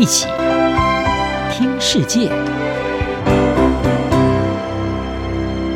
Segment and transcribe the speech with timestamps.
[0.00, 0.26] 一起
[1.52, 2.30] 听世界，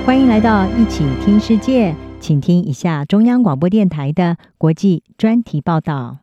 [0.07, 6.21] 欢迎来到一起听世界，请听一下中央广播电台的国际专题报道。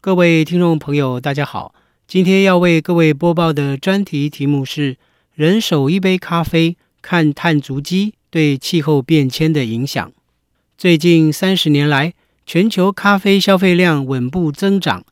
[0.00, 1.74] 各位听众朋友，大家好，
[2.06, 4.96] 今天要为各位播报的专题题目是
[5.36, 10.10] “人手一杯咖啡，看碳足迹对气候变迁的影响”。
[10.78, 12.14] 最近三十年来，
[12.46, 15.04] 全球咖啡消费量稳步增长。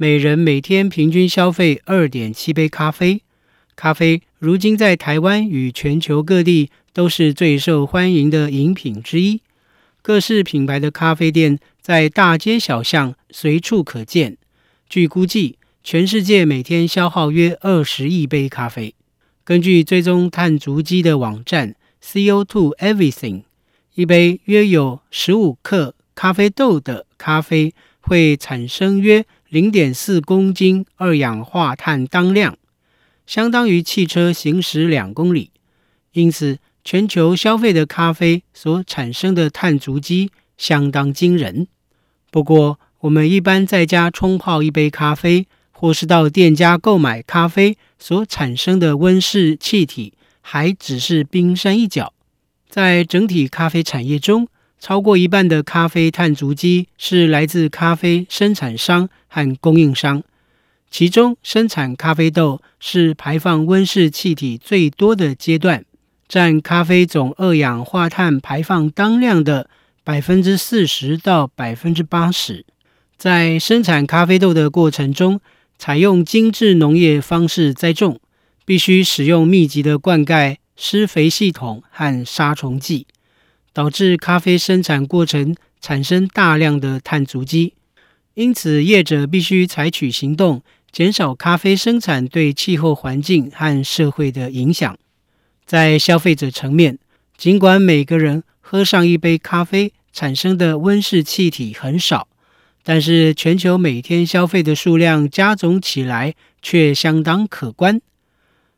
[0.00, 3.20] 每人每天平均消费二点七杯咖啡。
[3.74, 9.40] 咖啡如今在台湾与全球各地都是最受欢迎的饮品之一。
[10.00, 14.36] 各式品牌的咖啡店在大街小巷随处可见。
[14.88, 18.94] 据估计，全世界每天消耗约二十亿杯咖啡。
[19.42, 23.42] 根据追踪碳足迹的网站 CO2 Everything，
[23.96, 32.58] 一杯约有十五克咖啡豆的咖啡会产生约零点四公斤二氧化碳当量，
[33.26, 35.50] 相当于汽车行驶两公里。
[36.12, 41.66] 因此，全球消费的咖啡所产生的碳足迹相当惊人。
[42.30, 52.12] 不过，我们一般在家冲泡一杯咖啡，或是到店家购买咖啡所产生的温室气体，还只是冰山一角。
[52.68, 54.46] 在整体咖啡产业中，
[54.80, 60.22] 超过一半的咖啡碳足迹是来自咖啡生产商和供应商，
[60.90, 65.84] 其中生产咖啡豆是排放温室气体最多的阶段，
[66.28, 69.68] 占咖啡总二氧化碳排放当量的
[70.04, 72.64] 百分之四十到百分之八十。
[73.16, 75.40] 在生产咖啡豆的过程中，
[75.76, 78.20] 采用精致农业方式栽种，
[78.64, 83.08] 必须使用密集的灌溉、施肥系统和杀虫剂。
[83.78, 87.74] 导致咖啡生产过程产生大量的碳足迹，
[88.34, 94.98] 因此业者必须采取行动，减少咖啡生产对气候环境和社会的影响。
[95.64, 96.98] 在消费者层面，
[97.36, 102.26] 尽管每个人喝上一杯咖啡产生的温室气体很少，
[102.82, 108.00] 但是全球每天消费的数量加总起来却相当可观。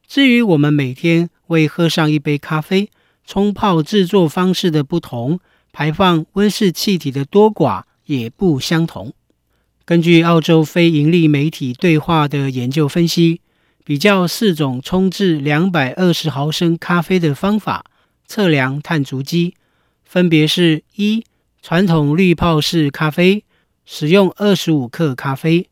[0.06, 2.90] 至于我们每天为喝上一杯咖啡，
[3.30, 5.38] 冲泡制作方式的不同，
[5.70, 9.14] 排放温室气体的多寡也不相同。
[9.84, 13.40] 根据澳洲非盈利媒体对话的研究分析，
[13.84, 17.84] 比较四种冲制两百二十毫升咖啡的方法，
[18.26, 19.54] 测量碳足迹，
[20.04, 21.24] 分别是：一、
[21.62, 23.44] 传统滤泡式咖啡，
[23.86, 25.68] 使用二十五克咖啡；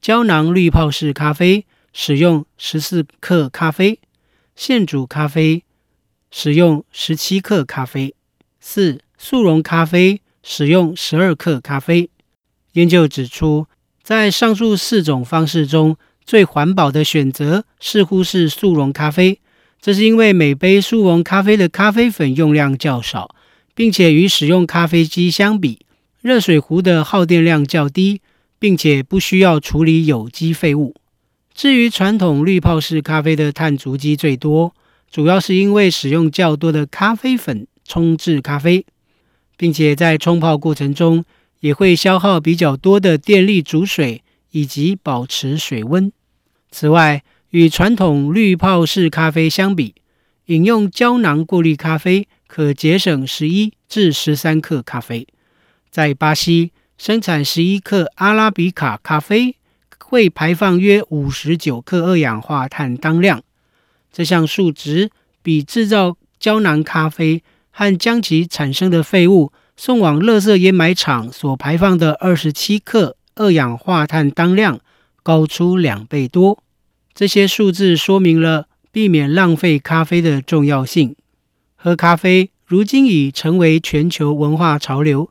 [0.00, 4.00] 胶囊滤泡式咖啡，使用十四克咖啡；
[4.56, 5.62] 现煮咖啡。
[6.30, 8.14] 使用十七克咖啡。
[8.60, 12.10] 四、速溶咖啡使用十二克咖啡。
[12.72, 13.66] 研究指出，
[14.02, 19.40] 在上述四种方式中，最环保的选择似乎是速溶咖啡。
[19.80, 23.34] 这是因为每杯速溶咖啡的咖啡粉用量较少，
[23.74, 25.86] 并且与使用咖啡机相比，
[26.20, 28.20] 热水壶的耗电量较低，
[28.58, 30.96] 并且不需要处理有机废物。
[31.54, 34.74] 至于传统滤泡式咖啡的碳足迹最多。
[35.10, 38.84] 主要是因为使用较多的咖啡粉冲制咖啡，
[39.56, 41.24] 并且在冲泡过程中
[41.60, 46.12] 也会消耗比较多的电力煮水以及保持水温。
[46.70, 49.94] 此外，与传统滤泡式咖啡相比，
[50.46, 55.26] 饮用胶囊过滤咖啡可节省十一至十三克咖啡。
[55.90, 59.56] 在巴西，生产十一克阿拉比卡咖啡
[59.98, 63.42] 会排放约五十九克二氧化碳当量。
[64.16, 65.10] 这项数值
[65.42, 74.80] 比制造胶囊咖啡和将其产生的废物送往垃圾掩埋场所排放的二十七克二氧化碳当量
[75.22, 76.62] 高出两倍多。
[77.12, 81.14] 这些数字说明了避免浪费咖啡的重要性。
[81.74, 85.30] 喝咖啡如今已成为全球文化潮流，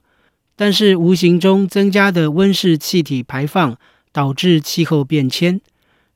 [0.56, 3.80] 但是无形中增加的温室气体排放
[4.12, 5.60] 导致气候变迁。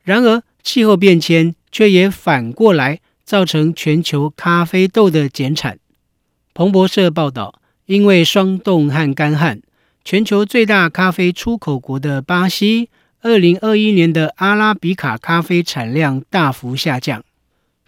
[0.04, 5.78] 然而，气候变迁却也反过来造成全球咖啡豆的减产。
[6.52, 9.60] 彭博社报道，因为霜冻和干旱，
[10.04, 12.88] 全球最大咖啡出口国的巴西，
[13.20, 17.22] 二零二一年的阿拉比卡咖啡产量大幅下降。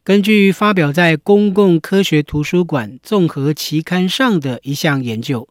[0.05, 5.49] 根据发表在公共科学图书馆综合期刊上的一项研究，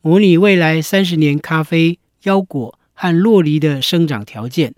[0.00, 4.74] 模拟未来三十年咖啡、腰果和洛梨的生长条件。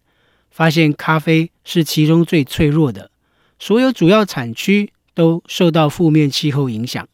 [0.53, 3.11] 发现咖啡是其中最脆弱的，
[3.59, 7.09] 所有主要产区都受到负面气候影响。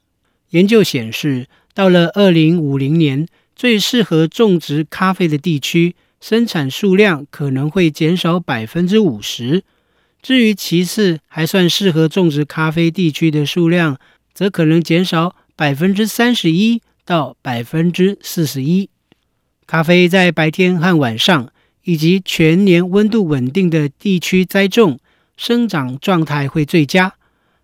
[0.51, 9.63] 研究显示，到了二零五零年，最适合种植咖啡的地区生产数量可能会减少百分之五十。
[10.21, 13.99] 至于其次还算适合种植咖啡地区的数量，
[14.35, 18.91] 则可能减少百分之三十一到百分之四十一。
[19.67, 21.53] 咖啡在白天和晚上
[21.89, 25.01] 以及全年温度稳定的地区栽种，
[25.39, 27.15] 生长状态会最佳。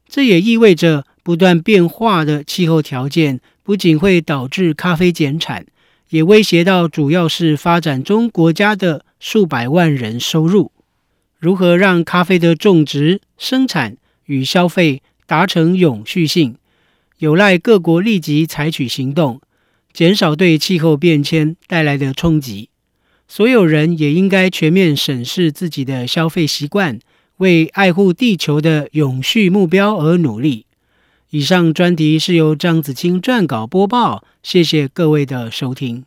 [0.09, 5.67] 这也意味着不断变化的气候条件不仅会导致咖啡减产，
[6.09, 10.73] 也威胁到主要是发展中国家的数百万人收入。
[11.39, 16.57] 如何让咖啡的种植、生产与消费达成永续性，
[17.19, 19.43] 有赖各国立即采取行动，
[19.93, 22.71] 减少对气候变迁带来的冲击。
[23.27, 26.99] 所有人也应该全面审视自己的消费习惯，
[27.39, 30.67] 为爱护地球的永续目标而努力。
[31.31, 36.05] 以上专题是由张子清撰稿播报，谢谢各位的收听。